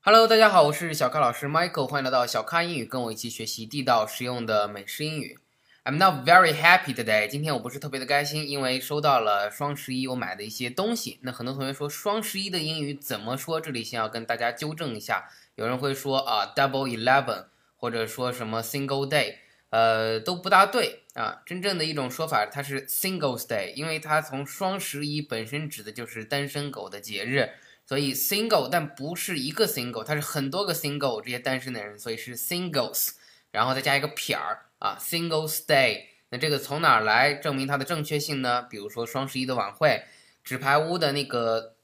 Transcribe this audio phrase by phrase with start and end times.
[0.00, 5.38] Hello，大家好，我是小咖老师 Michael，欢迎来到小咖英语，跟我一起学习地道实用的美式英语。
[5.84, 11.18] I'm not very happy today，今天我不是特别的开心，因为收到了双十一我买的一些东西。
[11.22, 13.60] 那很多同学说双十一的英语怎么说？
[13.60, 19.34] 这里先要跟大家纠正一下，有人会说啊 Double Eleven，或者说什么 Single Day，
[19.70, 21.42] 呃都不大对啊。
[21.44, 27.50] 真正的一种说法它是 Singles Day，因为它从双十一本身指的就是单身狗的节日。
[27.88, 33.12] 所以 single，但不是一个 single，它是很多个 single 这些单身的人，所以是 singles，
[33.50, 36.02] 然后再加一个撇儿啊，single stay。
[36.28, 38.60] 那这个从哪儿来证明它的正确性呢？
[38.60, 40.04] 比如说双十一的晚会，
[40.44, 41.76] 纸牌屋的那个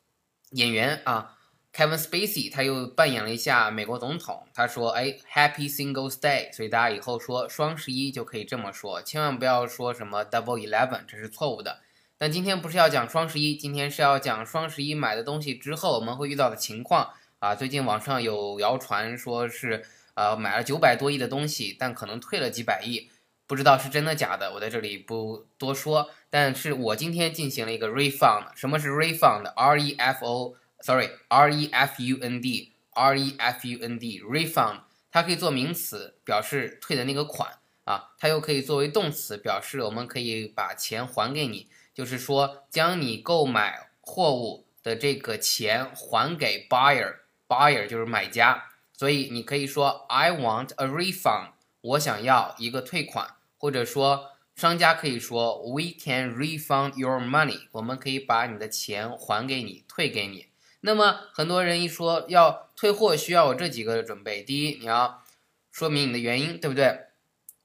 [0.51, 1.39] 演员啊
[1.73, 6.53] ，Kevin Spacey，他又扮演了一下美国总统，他说哎，Happy single stay。
[6.53, 11.81] 所以大家以后说双十一就可以这么说，千万不要说什么 Double Eleven，这是错误的。
[12.25, 17.55] 但今天不是要讲双十一，今天是要讲双十一买的东西之后我们会遇到的情况啊。
[17.55, 19.85] 最近网上有谣传说是
[20.15, 23.11] 呃买了九百多亿的东西，但可能退了几百亿，
[23.47, 26.09] 不知道是真的假的，我在这里不多说。
[26.31, 41.69] 但是我今天进行了一个 refund，什么是 refund？R E F O，sorry，R E F U N D，R E F U N D，refund，它可以做名词表示退的那个款啊，它又可以作为动词表示我们可以把钱还给你。
[41.95, 60.49] 就是说，将你购买货物的这个钱还给 buyer，buyer 就是买家，所以你可以说 I want a refund，我想要一个退款，或者说商家可以说 We can refund your money，我们可以把你的钱还给你，退给你。
[60.81, 65.23] 那么很多人一说要退货，需要有这几个准备：第一，你要
[65.71, 67.07] 说明你的原因，对不对？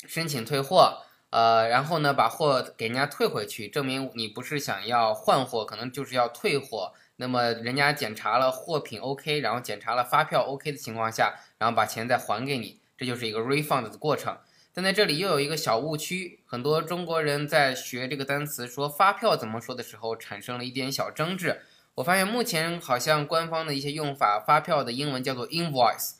[0.08, 1.04] 申请退货。
[1.30, 6.94] 呃，然后呢，把货给人家退回去，证明你不是想要换货，可能就是要退货。
[7.18, 14.38] 那么人家检查了货品 OK，然后检查了发票 OK 的情况下，然后把钱再还给你，这就是一个 refund 的过程。
[14.74, 21.62] 但在这里又有一个小误区，很多中国人在学这个单词说发票怎么说的时候，产生了一点小争执。
[21.96, 26.14] 我发现目前好像官方的一些用法，发票的英文叫做 invoice。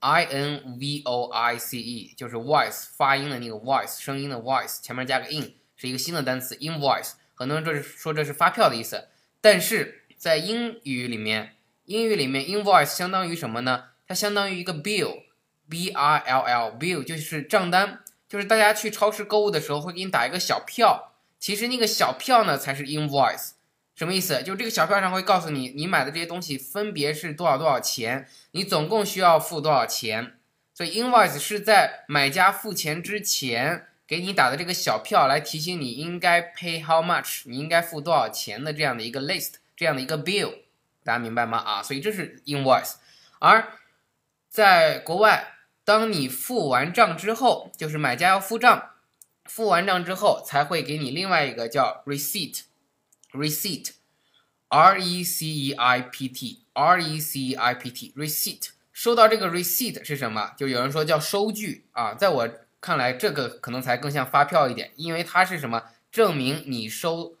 [0.00, 5.54] I N V O I C E 就是 voice 发音的那个 voice 声音的 voice 前面加个 in
[5.76, 9.08] 是一个新的单词 invoice 很多人这是说这是发票的意思，
[9.40, 13.84] 但是在英语里面，英语里面 invoice 相当于什么呢？
[14.08, 15.24] 它相当于一个 bill
[15.68, 23.50] B I L L bill 就是账单，就是大家去超市购物的时候会给你打一个小票，其实那个小票呢才是 invoice。
[23.96, 24.42] 什么意思？
[24.42, 30.34] 就这个小票上会告诉你，你买的这些东西分别是多少多少钱，你总共需要付多少钱。
[30.74, 40.52] 所以 invoice 是在买家付钱之前给你打的这个小票，来提醒你应该 pay how much，你应该付多少钱的这样的一个 list，这样的一个 bill，
[41.02, 41.56] 大家明白吗？
[41.56, 42.96] 啊，所以这是 invoice。
[43.38, 43.72] 而
[44.50, 45.54] 在国外，
[45.84, 48.90] 当你付完账之后，就是买家要付账，
[49.46, 52.64] 付完账之后才会给你另外一个叫 receipt。
[53.36, 60.54] Receipt，r e c e i p t，r e c e i p t，receipt，收到这个 receipt 是什么？
[60.56, 62.48] 就有人说叫收据啊，在我
[62.80, 65.84] 看来，这个可能才更像发票一点，因为它是什么？
[66.10, 67.36] 证明你收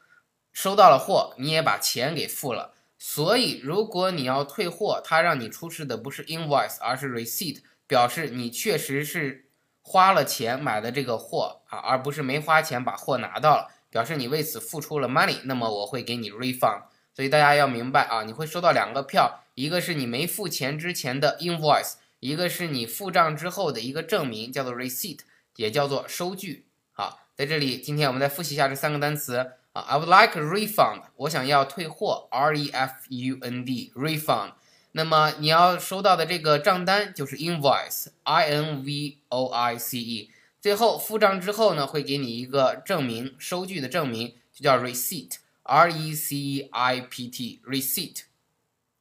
[0.52, 2.74] 收到了货，你也把钱给付了。
[2.98, 9.50] 所以，如果你要退货，他让你出示的不是 invoice，而是 receipt，表示你确实是
[9.82, 13.70] 花了钱买的这个货啊，而不是没花钱把货拿到了。
[13.96, 16.82] 表示你为此付出了 money，那么我会给你 refund。
[17.14, 25.20] 所以大家要明白啊，你会收到两个票，一个是你没付钱之前的 invoice，一个是你付账之后的一个证明，叫做 receipt，
[25.56, 26.66] 也叫做收据。
[26.92, 29.36] 好，在这里今天我们再复习一下这三个单词
[29.72, 34.52] 啊，I would like a refund，我想要退货，r e f u n d refund。
[34.92, 40.30] 那么你要收到的这个账单就是 invoice，i n v o i c e。
[40.66, 48.22] 最后付账之后呢，会给你一个证明，收据的证明就叫 receipt，r e c e i p t，receipt。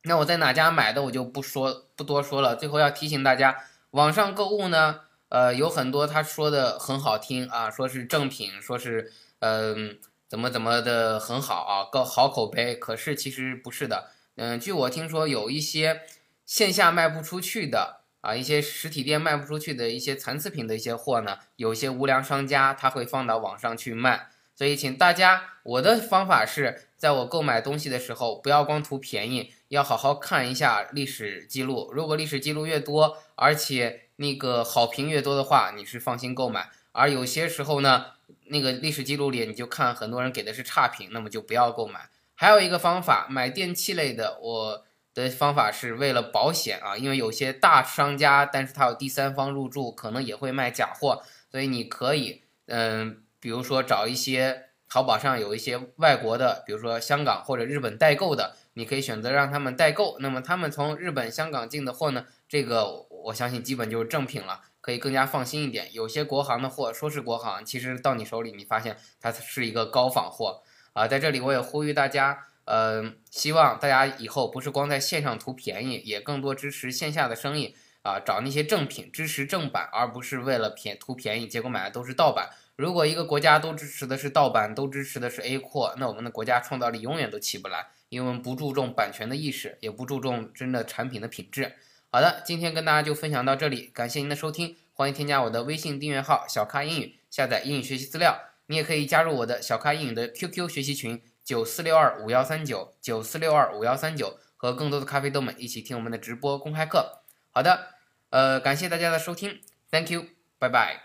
[0.04, 2.56] 那我在哪家买的我就不说不多说了。
[2.56, 9.98] 最后要提醒大家，网上购物呢，呃，有很多他说的很好听啊，说是正品，说是嗯
[10.30, 12.76] 怎么怎么的很好啊，高好口碑。
[12.76, 16.02] 可是其实不是的，嗯，据我听说，有一些
[16.46, 18.05] 线下卖不出去的。
[18.26, 31.92] 啊，一些实体店卖不出去的一些残次品的一些货呢，有些无良商家他会放到网上去卖，所以请大家，我的方法是在我购买东西的时候，不要光图便宜，要好好看一下历史记录。
[31.94, 36.72] 如果历史记录越多，而且那个好评越多的话，你是放心购买。
[36.94, 38.08] 而有些时候呢，
[38.48, 42.10] 那个历史记录里你就看很多人给的是差评，那么就不要购买。
[42.34, 44.84] 还有一个方法，买电器类的，我。
[45.16, 60.18] 的方法是为了保险啊，因为有些大商家，但是他有第三方入驻，可能也会卖假货，所以你可以，嗯，比如说找一些淘宝上有一些外国的，比如说香港或者日本代购的，你可以选择让他们代购。
[60.20, 64.62] 那么他们从日本、香港进的货呢，这个我相信基本就是正品了。
[64.86, 65.92] 可以更加放心一点。
[65.96, 70.62] 有些国行的货说是国行，其实到你手里，你发现它是一个高仿货
[70.94, 71.08] 啊。
[71.08, 82.50] 在这里，我也呼吁大家，呃，希望大家以后不是光在线上图便宜，也更多支持线下的生意啊，找那些正品，支持正版，而不是为了便图便宜，结果买的都是盗版。
[82.76, 91.74] 如果一个国家都支持的是盗版，都支持的是 A 货，那我们的国家创造力永远都起不来，因为我们不注重版权的意识，也不注重真的产品的品质。
[92.12, 98.40] 好的，今天跟大家就分享到这里，感谢您的收听，欢迎添加我的微信订阅号小咖英语，下载英语学习资料。
[98.68, 107.22] 你也可以加入我的小咖英语的 QQ 学习群九四六二五幺三九九四六二五幺三九，和更多的咖啡豆们一起听我们的直播公开课。
[107.52, 107.90] 好的，
[108.32, 109.62] 呃，感谢大家的收听
[109.92, 110.26] ，Thank you，
[110.58, 111.04] 拜拜。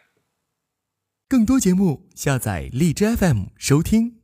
[1.29, 4.20] 更多节目下载荔枝 FM 收听。